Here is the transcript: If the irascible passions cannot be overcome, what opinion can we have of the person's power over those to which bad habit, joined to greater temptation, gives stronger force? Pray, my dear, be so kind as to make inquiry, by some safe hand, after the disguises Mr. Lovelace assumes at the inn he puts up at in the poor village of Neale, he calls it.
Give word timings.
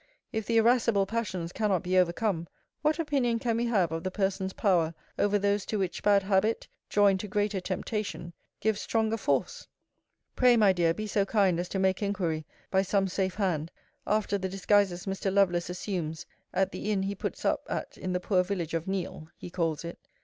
If 0.33 0.47
the 0.47 0.57
irascible 0.57 1.05
passions 1.05 1.51
cannot 1.53 1.83
be 1.83 1.95
overcome, 1.95 2.47
what 2.81 2.97
opinion 2.97 3.37
can 3.37 3.57
we 3.57 3.67
have 3.67 3.91
of 3.91 4.03
the 4.03 4.09
person's 4.09 4.51
power 4.53 4.95
over 5.19 5.37
those 5.37 5.63
to 5.67 5.77
which 5.77 6.01
bad 6.01 6.23
habit, 6.23 6.67
joined 6.89 7.19
to 7.19 7.27
greater 7.27 7.59
temptation, 7.61 8.33
gives 8.59 8.81
stronger 8.81 9.15
force? 9.17 9.67
Pray, 10.35 10.57
my 10.57 10.73
dear, 10.73 10.95
be 10.95 11.05
so 11.05 11.23
kind 11.23 11.59
as 11.59 11.69
to 11.69 11.77
make 11.77 12.01
inquiry, 12.01 12.47
by 12.71 12.81
some 12.81 13.07
safe 13.07 13.35
hand, 13.35 13.69
after 14.07 14.39
the 14.39 14.49
disguises 14.49 15.05
Mr. 15.05 15.31
Lovelace 15.31 15.69
assumes 15.69 16.25
at 16.51 16.71
the 16.71 16.89
inn 16.91 17.03
he 17.03 17.13
puts 17.13 17.45
up 17.45 17.63
at 17.69 17.95
in 17.95 18.11
the 18.11 18.19
poor 18.19 18.41
village 18.43 18.73
of 18.73 18.87
Neale, 18.87 19.27
he 19.37 19.51
calls 19.51 19.85
it. 19.85 19.99